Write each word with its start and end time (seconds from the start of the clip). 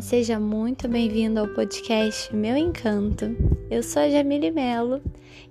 seja 0.00 0.38
muito 0.38 0.86
bem-vindo 0.86 1.40
ao 1.40 1.48
podcast 1.48 2.32
Meu 2.32 2.56
Encanto. 2.56 3.36
Eu 3.68 3.82
sou 3.82 4.02
a 4.02 4.08
Jamile 4.08 4.52
Melo 4.52 5.02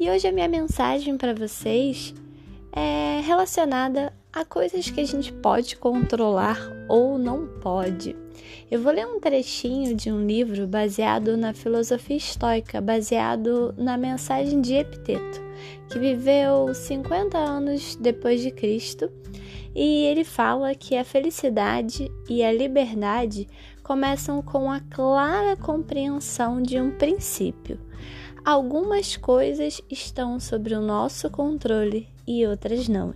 e 0.00 0.10
hoje 0.10 0.26
a 0.26 0.32
minha 0.32 0.48
mensagem 0.48 1.16
para 1.16 1.32
vocês 1.32 2.12
é 2.72 3.20
relacionada 3.20 4.12
a 4.32 4.44
coisas 4.44 4.90
que 4.90 5.00
a 5.00 5.04
gente 5.04 5.32
pode 5.32 5.76
controlar 5.76 6.58
ou 6.88 7.16
não 7.16 7.46
pode. 7.60 8.16
Eu 8.68 8.82
vou 8.82 8.92
ler 8.92 9.06
um 9.06 9.20
trechinho 9.20 9.94
de 9.94 10.10
um 10.10 10.26
livro 10.26 10.66
baseado 10.66 11.36
na 11.36 11.54
filosofia 11.54 12.16
estoica, 12.16 12.80
baseado 12.80 13.72
na 13.78 13.96
mensagem 13.96 14.60
de 14.60 14.74
Epiteto, 14.74 15.40
que 15.88 15.98
viveu 16.00 16.74
50 16.74 17.38
anos 17.38 17.94
depois 17.94 18.40
de 18.40 18.50
Cristo 18.50 19.08
e 19.78 20.06
ele 20.06 20.24
fala 20.24 20.74
que 20.74 20.96
a 20.96 21.04
felicidade 21.04 22.10
e 22.30 22.42
a 22.42 22.50
liberdade 22.50 23.46
começam 23.86 24.42
com 24.42 24.68
a 24.68 24.80
clara 24.80 25.56
compreensão 25.56 26.60
de 26.60 26.80
um 26.80 26.90
princípio. 26.90 27.78
Algumas 28.44 29.16
coisas 29.16 29.80
estão 29.88 30.40
sob 30.40 30.74
o 30.74 30.80
nosso 30.80 31.30
controle 31.30 32.08
e 32.26 32.44
outras 32.44 32.88
não. 32.88 33.14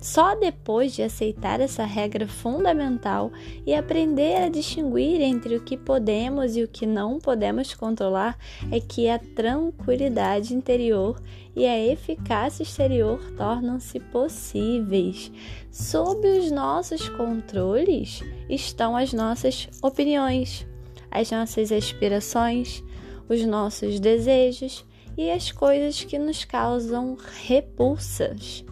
Só 0.00 0.36
depois 0.36 0.94
de 0.94 1.02
aceitar 1.02 1.60
essa 1.60 1.84
regra 1.84 2.28
fundamental 2.28 3.32
e 3.66 3.74
aprender 3.74 4.36
a 4.36 4.48
distinguir 4.48 5.20
entre 5.20 5.56
o 5.56 5.60
que 5.60 5.76
podemos 5.76 6.56
e 6.56 6.62
o 6.62 6.68
que 6.68 6.86
não 6.86 7.18
podemos 7.18 7.74
controlar 7.74 8.38
é 8.70 8.78
que 8.78 9.08
a 9.08 9.18
tranquilidade 9.18 10.54
interior 10.54 11.20
e 11.54 11.66
a 11.66 11.76
eficácia 11.76 12.62
exterior 12.62 13.18
tornam-se 13.36 13.98
possíveis. 13.98 15.32
Sob 15.72 16.26
os 16.28 16.48
nossos 16.50 17.08
controles 17.08 18.22
estão 18.48 18.96
as 18.96 19.12
nossas 19.12 19.68
opiniões, 19.82 20.64
as 21.10 21.32
nossas 21.32 21.72
aspirações, 21.72 22.84
os 23.28 23.44
nossos 23.44 23.98
desejos 23.98 24.86
e 25.16 25.28
as 25.28 25.50
coisas 25.50 26.04
que 26.04 26.16
nos 26.20 26.44
causam 26.44 27.16
repulsas. 27.48 28.64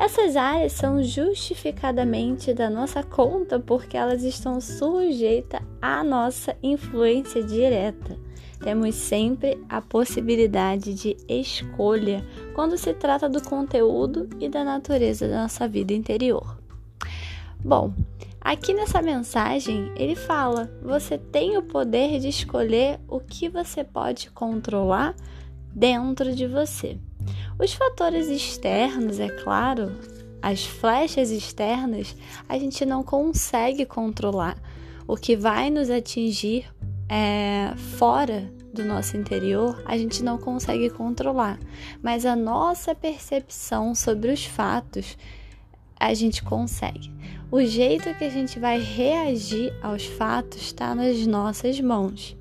Essas 0.00 0.34
áreas 0.34 0.72
são 0.72 1.02
justificadamente 1.02 2.54
da 2.54 2.70
nossa 2.70 3.02
conta 3.02 3.60
porque 3.60 3.98
elas 3.98 4.22
estão 4.22 4.58
sujeitas 4.58 5.60
à 5.78 6.02
nossa 6.02 6.56
influência 6.62 7.42
direta. 7.42 8.16
Temos 8.64 8.94
sempre 8.94 9.62
a 9.68 9.82
possibilidade 9.82 10.94
de 10.94 11.18
escolha 11.28 12.26
quando 12.54 12.78
se 12.78 12.94
trata 12.94 13.28
do 13.28 13.42
conteúdo 13.42 14.26
e 14.40 14.48
da 14.48 14.64
natureza 14.64 15.28
da 15.28 15.42
nossa 15.42 15.68
vida 15.68 15.92
interior. 15.92 16.58
Bom, 17.62 17.92
aqui 18.40 18.72
nessa 18.72 19.02
mensagem 19.02 19.92
ele 19.96 20.16
fala: 20.16 20.72
você 20.82 21.18
tem 21.18 21.58
o 21.58 21.62
poder 21.62 22.18
de 22.18 22.28
escolher 22.28 22.98
o 23.06 23.20
que 23.20 23.50
você 23.50 23.84
pode 23.84 24.30
controlar 24.30 25.14
dentro 25.74 26.34
de 26.34 26.46
você. 26.46 26.98
Os 27.62 27.74
fatores 27.74 28.28
externos, 28.28 29.20
é 29.20 29.28
claro, 29.28 29.92
as 30.40 30.64
flechas 30.64 31.30
externas, 31.30 32.16
a 32.48 32.58
gente 32.58 32.86
não 32.86 33.02
consegue 33.02 33.84
controlar. 33.84 34.56
O 35.06 35.14
que 35.14 35.36
vai 35.36 35.68
nos 35.68 35.90
atingir 35.90 36.64
é, 37.06 37.74
fora 37.98 38.50
do 38.72 38.82
nosso 38.82 39.14
interior, 39.14 39.82
a 39.84 39.98
gente 39.98 40.22
não 40.22 40.38
consegue 40.38 40.88
controlar. 40.88 41.58
Mas 42.02 42.24
a 42.24 42.34
nossa 42.34 42.94
percepção 42.94 43.94
sobre 43.94 44.32
os 44.32 44.46
fatos, 44.46 45.18
a 45.98 46.14
gente 46.14 46.42
consegue. 46.42 47.12
O 47.52 47.62
jeito 47.62 48.14
que 48.14 48.24
a 48.24 48.30
gente 48.30 48.58
vai 48.58 48.80
reagir 48.80 49.70
aos 49.82 50.06
fatos 50.06 50.62
está 50.62 50.94
nas 50.94 51.26
nossas 51.26 51.78
mãos. 51.78 52.39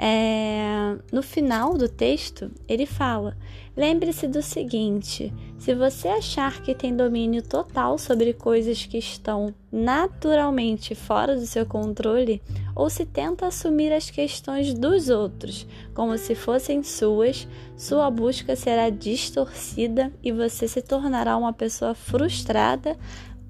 É, 0.00 0.96
no 1.10 1.24
final 1.24 1.76
do 1.76 1.88
texto, 1.88 2.48
ele 2.68 2.86
fala: 2.86 3.36
lembre-se 3.76 4.28
do 4.28 4.40
seguinte: 4.40 5.34
se 5.58 5.74
você 5.74 6.06
achar 6.06 6.62
que 6.62 6.72
tem 6.72 6.94
domínio 6.94 7.42
total 7.42 7.98
sobre 7.98 8.32
coisas 8.32 8.86
que 8.86 8.96
estão 8.96 9.52
naturalmente 9.72 10.94
fora 10.94 11.34
do 11.34 11.44
seu 11.44 11.66
controle, 11.66 12.40
ou 12.76 12.88
se 12.88 13.04
tenta 13.04 13.46
assumir 13.46 13.92
as 13.92 14.08
questões 14.08 14.72
dos 14.72 15.08
outros 15.08 15.66
como 15.92 16.16
se 16.16 16.36
fossem 16.36 16.84
suas, 16.84 17.48
sua 17.76 18.08
busca 18.08 18.54
será 18.54 18.90
distorcida 18.90 20.12
e 20.22 20.30
você 20.30 20.68
se 20.68 20.80
tornará 20.80 21.36
uma 21.36 21.52
pessoa 21.52 21.92
frustrada, 21.92 22.96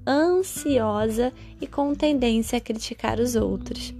ansiosa 0.07 1.31
e 1.61 1.67
com 1.67 1.93
tendência 1.93 2.57
a 2.57 2.61
criticar 2.61 3.19
os 3.19 3.35
outros. 3.35 3.93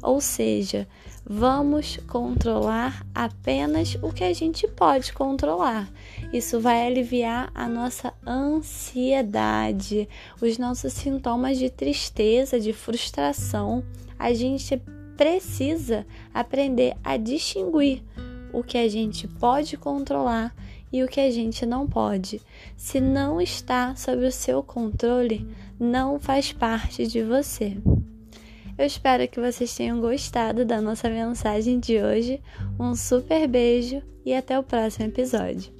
Ou 0.00 0.20
seja, 0.20 0.86
vamos 1.28 1.98
controlar 2.06 3.04
apenas 3.12 3.98
o 4.00 4.12
que 4.12 4.22
a 4.22 4.32
gente 4.32 4.68
pode 4.68 5.12
controlar. 5.12 5.90
Isso 6.32 6.60
vai 6.60 6.86
aliviar 6.86 7.50
a 7.52 7.68
nossa 7.68 8.14
ansiedade, 8.24 10.08
os 10.40 10.56
nossos 10.56 10.92
sintomas 10.92 11.58
de 11.58 11.68
tristeza, 11.68 12.60
de 12.60 12.72
frustração. 12.72 13.82
A 14.16 14.32
gente 14.32 14.80
precisa 15.16 16.06
aprender 16.32 16.96
a 17.02 17.16
distinguir 17.16 18.04
o 18.52 18.62
que 18.62 18.78
a 18.78 18.88
gente 18.88 19.26
pode 19.26 19.76
controlar 19.76 20.54
e 20.92 21.02
o 21.02 21.08
que 21.08 21.20
a 21.20 21.30
gente 21.30 21.66
não 21.66 21.88
pode. 21.88 22.40
Se 22.76 23.00
não 23.00 23.40
está 23.40 23.96
sob 23.96 24.24
o 24.24 24.32
seu 24.32 24.62
controle, 24.62 25.46
não 25.78 26.20
faz 26.20 26.52
parte 26.52 27.06
de 27.06 27.22
você. 27.22 27.76
Eu 28.78 28.84
espero 28.84 29.26
que 29.26 29.40
vocês 29.40 29.74
tenham 29.74 30.00
gostado 30.00 30.64
da 30.64 30.80
nossa 30.82 31.08
mensagem 31.08 31.80
de 31.80 32.02
hoje. 32.02 32.42
Um 32.78 32.94
super 32.94 33.48
beijo 33.48 34.02
e 34.24 34.34
até 34.34 34.58
o 34.58 34.62
próximo 34.62 35.06
episódio. 35.06 35.72